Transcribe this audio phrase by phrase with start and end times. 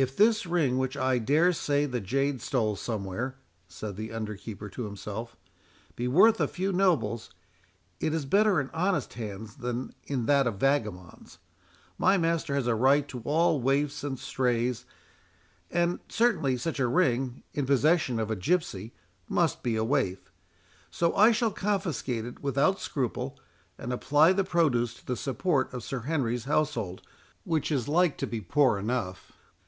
[0.00, 4.84] "If this ring, which I dare say the jade stole somewhere," said the underkeeper to
[4.84, 5.34] himself,
[5.96, 7.30] "be worth a few nobles,
[7.98, 11.38] it is better in honest hands than in that of vagabonds.
[11.98, 14.84] My master has a right to all waifs and strays,
[15.68, 18.92] and certainly such a ring, in possession of a gipsy,
[19.28, 20.30] must be a waif.
[20.92, 23.36] So I shall confiscate it without scruple,
[23.76, 27.02] and apply the produce to the support of Sir Henry's household,
[27.42, 29.32] which is like to be poor enough.